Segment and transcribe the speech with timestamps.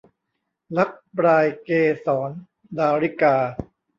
[0.77, 1.69] รักปลายเก
[2.05, 2.29] สร-
[2.77, 3.35] ดาริกา